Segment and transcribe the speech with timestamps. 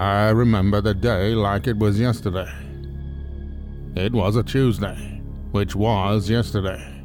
[0.00, 2.50] I remember the day like it was yesterday.
[3.94, 5.20] It was a Tuesday,
[5.50, 7.04] which was yesterday.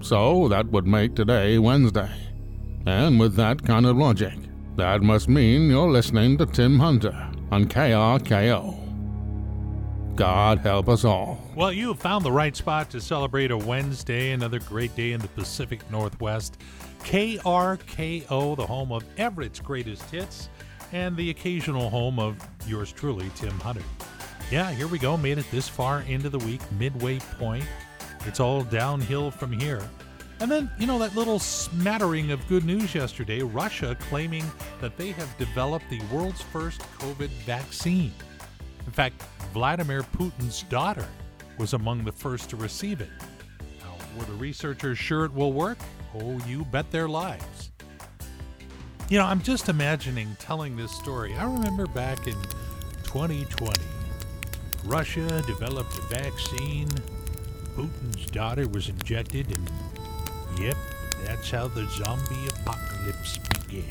[0.00, 2.08] So that would make today Wednesday.
[2.86, 4.38] And with that kind of logic,
[4.76, 8.76] that must mean you're listening to Tim Hunter on KRKO.
[10.14, 11.50] God help us all.
[11.56, 15.20] Well, you have found the right spot to celebrate a Wednesday, another great day in
[15.20, 16.58] the Pacific Northwest.
[17.00, 20.48] KRKO, the home of Everett's greatest hits,
[20.92, 22.36] and the occasional home of
[22.66, 23.82] yours truly, Tim Hunter.
[24.50, 25.16] Yeah, here we go.
[25.16, 27.64] Made it this far into the week, midway point.
[28.26, 29.82] It's all downhill from here.
[30.40, 34.44] And then, you know, that little smattering of good news yesterday Russia claiming
[34.80, 38.12] that they have developed the world's first COVID vaccine.
[38.86, 41.06] In fact, Vladimir Putin's daughter
[41.58, 43.10] was among the first to receive it.
[43.80, 45.78] Now, were the researchers sure it will work?
[46.14, 47.67] Oh, you bet their lives.
[49.08, 51.34] You know, I'm just imagining telling this story.
[51.34, 52.36] I remember back in
[53.04, 53.80] 2020,
[54.84, 56.88] Russia developed a vaccine.
[57.74, 59.70] Putin's daughter was injected, and
[60.60, 60.76] yep,
[61.24, 63.84] that's how the zombie apocalypse began.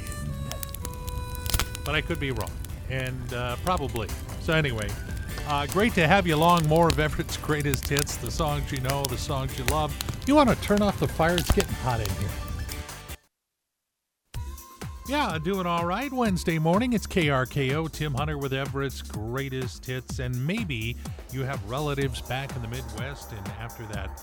[1.84, 2.52] But I could be wrong,
[2.92, 4.10] and uh, probably.
[4.42, 4.88] So, anyway,
[5.48, 6.68] uh, great to have you along.
[6.68, 9.98] More of Everett's greatest hits, the songs you know, the songs you love.
[10.28, 11.34] You want to turn off the fire?
[11.34, 12.30] It's getting hot in here.
[15.08, 16.12] Yeah, doing all right.
[16.12, 17.90] Wednesday morning, it's KRKO.
[17.90, 20.20] Tim Hunter with Everett's greatest hits.
[20.20, 20.98] And maybe
[21.32, 24.22] you have relatives back in the Midwest, and after that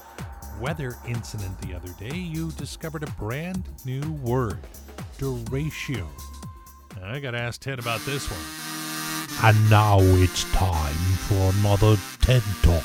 [0.61, 4.59] weather incident the other day, you discovered a brand new word
[5.17, 6.07] derecho.
[7.03, 9.49] I got to ask Ted about this one.
[9.55, 10.93] And now it's time
[11.29, 12.85] for another TED Talk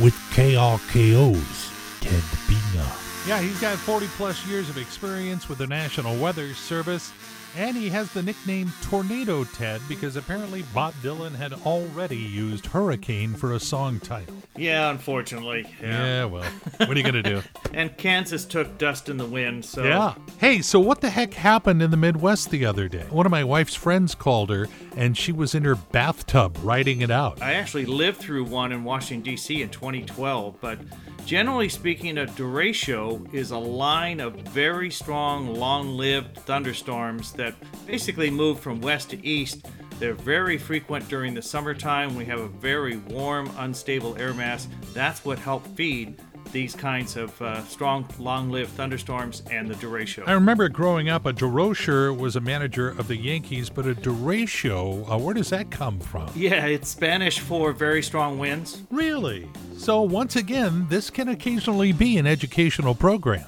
[0.00, 3.05] with KRKO's Ted Buehner.
[3.26, 7.12] Yeah, he's got 40 plus years of experience with the National Weather Service,
[7.56, 13.34] and he has the nickname Tornado Ted because apparently Bob Dylan had already used hurricane
[13.34, 14.36] for a song title.
[14.56, 15.66] Yeah, unfortunately.
[15.82, 16.48] Yeah, well,
[16.78, 17.42] what are you going to do?
[17.74, 19.84] And Kansas took dust in the wind, so.
[19.84, 20.14] Yeah.
[20.38, 23.04] Hey, so what the heck happened in the Midwest the other day?
[23.10, 24.66] One of my wife's friends called her,
[24.96, 27.40] and she was in her bathtub writing it out.
[27.42, 29.62] I actually lived through one in Washington, D.C.
[29.62, 30.78] in 2012, but
[31.26, 37.54] generally speaking, a derecho is a line of very strong, long lived thunderstorms that
[37.86, 39.66] basically move from west to east.
[39.98, 42.16] They're very frequent during the summertime.
[42.16, 44.68] We have a very warm, unstable air mass.
[44.92, 46.18] That's what helped feed
[46.52, 50.26] these kinds of uh, strong, long lived thunderstorms and the derecho.
[50.26, 55.10] I remember growing up, a Durocher was a manager of the Yankees, but a derecho,
[55.10, 56.30] uh, where does that come from?
[56.34, 58.82] Yeah, it's Spanish for very strong winds.
[58.90, 59.48] Really?
[59.76, 63.46] So, once again, this can occasionally be an educational program.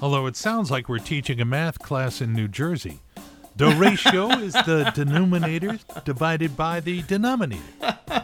[0.00, 3.00] Although it sounds like we're teaching a math class in New Jersey.
[3.56, 7.62] The ratio is the denominator divided by the denominator.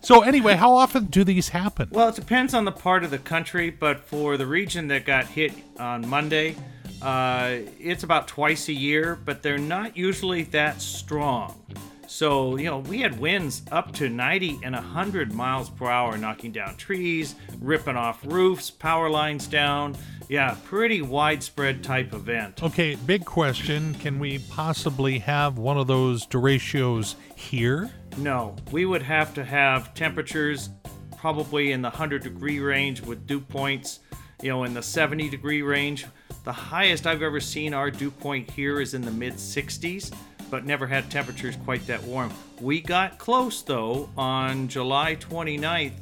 [0.00, 1.88] So, anyway, how often do these happen?
[1.90, 5.26] Well, it depends on the part of the country, but for the region that got
[5.26, 6.56] hit on Monday,
[7.02, 11.54] uh, it's about twice a year, but they're not usually that strong.
[12.08, 16.52] So, you know, we had winds up to 90 and 100 miles per hour, knocking
[16.52, 19.94] down trees, ripping off roofs, power lines down.
[20.28, 22.62] Yeah, pretty widespread type event.
[22.62, 23.94] Okay, big question.
[23.94, 27.90] Can we possibly have one of those derechos here?
[28.16, 30.70] No, we would have to have temperatures
[31.16, 34.00] probably in the 100 degree range with dew points,
[34.42, 36.06] you know, in the 70 degree range.
[36.44, 40.14] The highest I've ever seen our dew point here is in the mid 60s,
[40.50, 42.32] but never had temperatures quite that warm.
[42.60, 45.92] We got close though on July 29th,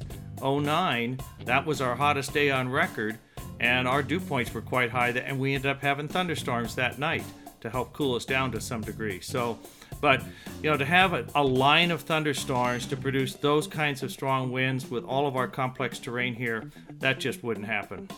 [0.43, 1.19] 09.
[1.45, 3.19] That was our hottest day on record,
[3.61, 7.25] and our dew points were quite high, and we ended up having thunderstorms that night
[7.61, 9.21] to help cool us down to some degree.
[9.21, 9.59] So,
[10.01, 10.23] but
[10.63, 14.51] you know, to have a, a, line of thunderstorms to produce those kinds of strong
[14.51, 18.09] winds with all of our complex terrain here, that just wouldn't happen.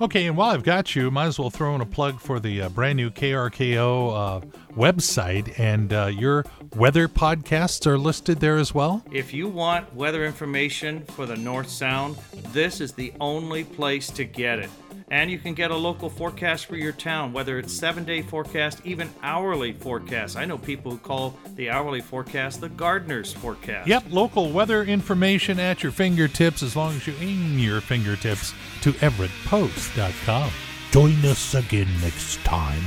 [0.00, 2.62] Okay, and while I've got you, might as well throw in a plug for the
[2.62, 6.44] uh, brand new KRKO uh, website, and uh, your
[6.76, 9.04] weather podcasts are listed there as well.
[9.10, 12.16] If you want weather information for the North Sound,
[12.52, 14.70] this is the only place to get it.
[15.12, 18.80] And you can get a local forecast for your town, whether it's seven day forecast,
[18.82, 20.38] even hourly forecast.
[20.38, 23.86] I know people who call the hourly forecast the gardener's forecast.
[23.86, 28.92] Yep, local weather information at your fingertips as long as you aim your fingertips to
[28.92, 30.50] EverettPost.com.
[30.92, 32.82] Join us again next time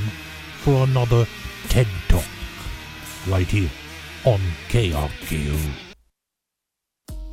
[0.58, 1.28] for another
[1.68, 2.24] TED Talk
[3.28, 3.70] right here
[4.24, 5.85] on KRKO.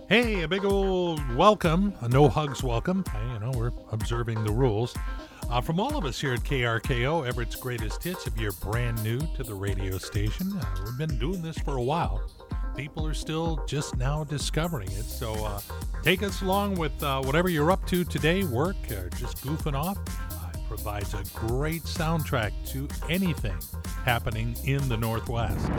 [0.09, 3.05] Hey, a big old welcome, a no hugs welcome.
[3.09, 4.94] Hey, you know, we're observing the rules.
[5.50, 9.19] Uh, from all of us here at KRKO, Everett's Greatest Hits, if you're brand new
[9.38, 12.21] to the radio station, uh, we've been doing this for a while.
[12.75, 15.05] People are still just now discovering it.
[15.05, 15.61] So uh,
[16.03, 19.97] take us along with uh, whatever you're up to today, work, or just goofing off.
[19.97, 23.57] Uh, it provides a great soundtrack to anything
[24.03, 25.69] happening in the Northwest.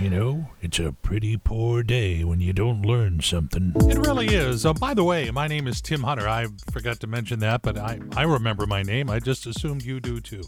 [0.00, 3.72] You know, it's a pretty poor day when you don't learn something.
[3.76, 4.66] It really is.
[4.66, 6.28] Uh, by the way, my name is Tim Hunter.
[6.28, 9.08] I forgot to mention that, but I, I remember my name.
[9.08, 10.42] I just assumed you do too.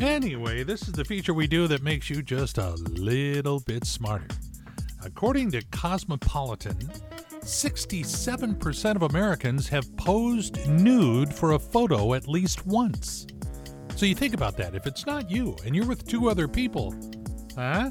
[0.00, 4.28] Anyway, this is the feature we do that makes you just a little bit smarter.
[5.04, 6.78] According to Cosmopolitan,
[7.40, 13.26] 67% of Americans have posed nude for a photo at least once.
[13.96, 14.74] So you think about that.
[14.74, 16.94] If it's not you and you're with two other people,
[17.56, 17.90] huh?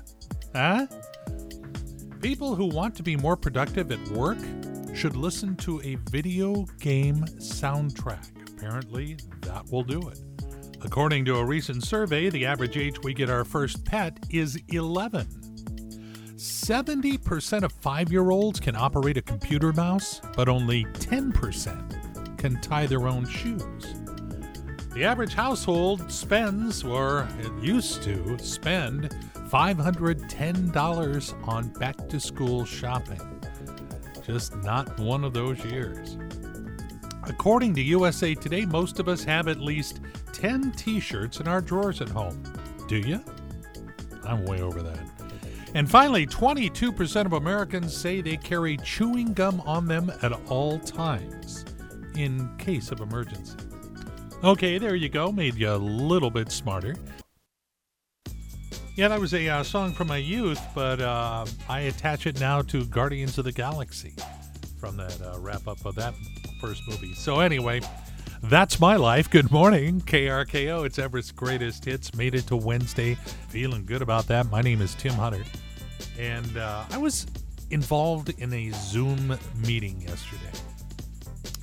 [0.53, 0.85] Huh?
[2.21, 4.37] People who want to be more productive at work
[4.93, 8.29] should listen to a video game soundtrack.
[8.55, 10.19] Apparently, that will do it.
[10.81, 15.27] According to a recent survey, the average age we get our first pet is 11.
[16.35, 22.85] 70% of five year olds can operate a computer mouse, but only 10% can tie
[22.85, 23.95] their own shoes.
[24.93, 29.15] The average household spends, or it used to spend,
[29.53, 33.21] $510 on back to school shopping.
[34.25, 36.17] Just not one of those years.
[37.27, 40.01] According to USA Today, most of us have at least
[40.31, 42.41] 10 t shirts in our drawers at home.
[42.87, 43.23] Do you?
[44.23, 44.99] I'm way over that.
[45.75, 51.63] And finally, 22% of Americans say they carry chewing gum on them at all times
[52.15, 53.57] in case of emergency.
[54.43, 55.31] Okay, there you go.
[55.31, 56.95] Made you a little bit smarter.
[58.95, 62.61] Yeah, that was a uh, song from my youth, but uh, I attach it now
[62.61, 64.13] to Guardians of the Galaxy
[64.77, 66.13] from that uh, wrap up of that
[66.61, 67.15] first movie.
[67.15, 67.81] So, anyway,
[68.43, 69.31] that's my life.
[69.31, 70.85] Good morning, KRKO.
[70.85, 72.13] It's Everett's greatest hits.
[72.13, 73.15] Made it to Wednesday.
[73.49, 74.51] Feeling good about that.
[74.51, 75.43] My name is Tim Hunter.
[76.19, 77.25] And uh, I was
[77.71, 79.35] involved in a Zoom
[79.65, 80.59] meeting yesterday,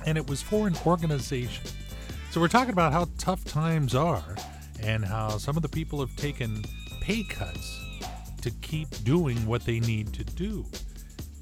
[0.05, 1.63] and it was for an organization.
[2.31, 4.35] So, we're talking about how tough times are
[4.83, 6.65] and how some of the people have taken
[7.01, 7.79] pay cuts
[8.41, 10.65] to keep doing what they need to do.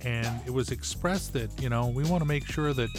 [0.02, 2.90] And it was expressed that, you know, we want to make sure that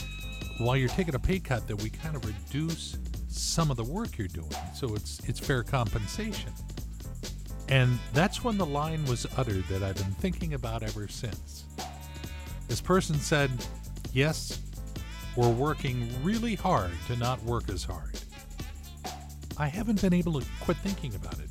[0.58, 2.98] while you're taking a pay cut that we kind of reduce
[3.28, 6.52] some of the work you're doing so it's it's fair compensation.
[7.68, 11.64] And that's when the line was uttered that I've been thinking about ever since.
[12.68, 13.50] This person said,
[14.12, 14.60] "Yes,
[15.36, 18.20] we're working really hard to not work as hard."
[19.56, 21.50] I haven't been able to quit thinking about it.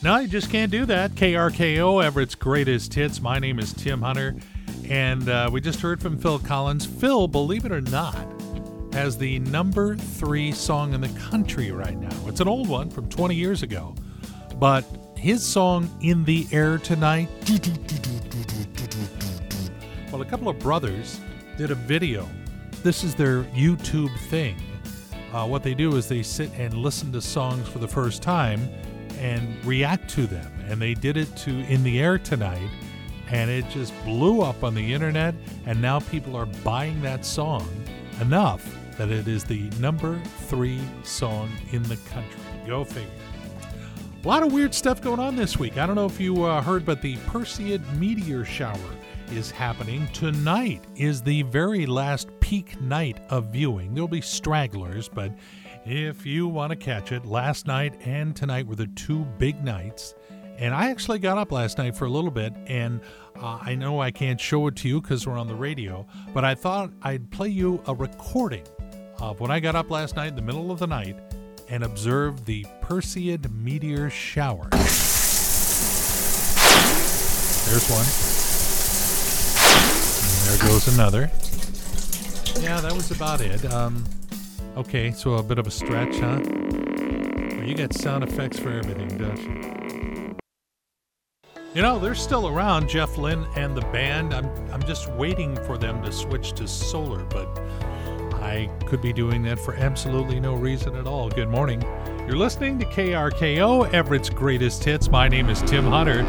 [0.00, 1.16] No, you just can't do that.
[1.16, 3.20] KRKO, Everett's greatest hits.
[3.20, 4.36] My name is Tim Hunter,
[4.88, 6.86] and uh, we just heard from Phil Collins.
[6.86, 8.14] Phil, believe it or not,
[8.92, 12.16] has the number three song in the country right now.
[12.28, 13.96] It's an old one from 20 years ago,
[14.60, 14.84] but
[15.16, 17.28] his song "In the Air Tonight."
[20.10, 21.20] Well, a couple of brothers
[21.58, 22.26] did a video.
[22.82, 24.56] This is their YouTube thing.
[25.34, 28.70] Uh, what they do is they sit and listen to songs for the first time
[29.18, 30.52] and react to them.
[30.68, 32.70] And they did it to In the Air Tonight,
[33.30, 35.34] and it just blew up on the internet.
[35.66, 37.68] And now people are buying that song
[38.20, 42.40] enough that it is the number three song in the country.
[42.66, 43.10] Go figure.
[44.24, 45.78] A lot of weird stuff going on this week.
[45.78, 48.76] I don't know if you uh, heard, but the Perseid meteor shower
[49.30, 50.08] is happening.
[50.12, 53.94] Tonight is the very last peak night of viewing.
[53.94, 55.30] There'll be stragglers, but
[55.88, 60.14] if you want to catch it, last night and tonight were the two big nights.
[60.58, 63.00] And I actually got up last night for a little bit, and
[63.40, 66.44] uh, I know I can't show it to you because we're on the radio, but
[66.44, 68.64] I thought I'd play you a recording
[69.18, 71.16] of when I got up last night in the middle of the night
[71.68, 74.68] and observed the Perseid meteor shower.
[77.64, 78.06] There's one.
[80.24, 81.30] And there goes another.
[82.62, 83.64] Yeah, that was about it.
[83.72, 84.04] Um,
[84.78, 86.40] okay, so a bit of a stretch, huh?
[86.40, 90.36] Well, you got sound effects for everything, don't you?
[91.74, 94.32] You know, they're still around, Jeff Lynne and the band.
[94.32, 97.48] I'm, I'm just waiting for them to switch to solar, but
[98.34, 101.28] I could be doing that for absolutely no reason at all.
[101.28, 101.82] Good morning.
[102.26, 105.10] You're listening to KRKO, Everett's Greatest Hits.
[105.10, 106.20] My name is Tim Hunter.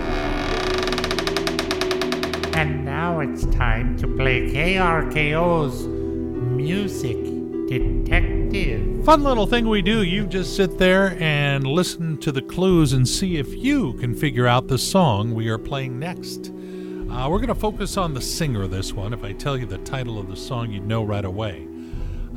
[2.58, 7.16] And now it's time to play KRKO's Music
[7.68, 8.39] Detective.
[9.10, 10.04] Fun little thing we do.
[10.04, 14.46] You just sit there and listen to the clues and see if you can figure
[14.46, 16.50] out the song we are playing next.
[16.50, 19.12] Uh, we're going to focus on the singer this one.
[19.12, 21.68] If I tell you the title of the song, you'd know right away.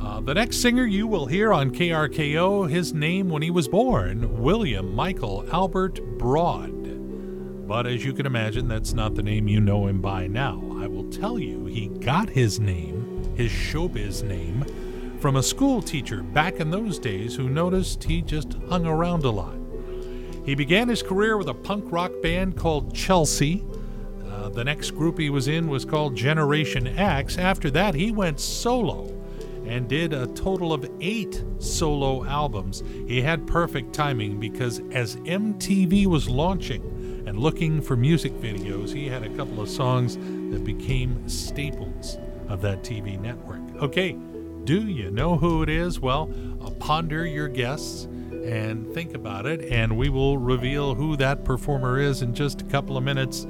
[0.00, 4.41] Uh, the next singer you will hear on KRKO, his name when he was born,
[4.41, 7.69] William Michael Albert Broad.
[7.69, 10.62] But as you can imagine, that's not the name you know him by now.
[10.79, 14.64] I will tell you, he got his name, his showbiz name,
[15.23, 19.31] from a school teacher back in those days who noticed he just hung around a
[19.31, 19.55] lot.
[20.45, 23.64] He began his career with a punk rock band called Chelsea.
[24.29, 27.38] Uh, the next group he was in was called Generation X.
[27.38, 29.17] After that, he went solo
[29.64, 32.83] and did a total of eight solo albums.
[33.07, 39.07] He had perfect timing because as MTV was launching and looking for music videos, he
[39.07, 43.61] had a couple of songs that became staples of that TV network.
[43.81, 44.17] Okay,
[44.64, 46.00] do you know who it is?
[46.00, 51.45] Well, uh, ponder your guests and think about it, and we will reveal who that
[51.45, 53.47] performer is in just a couple of minutes.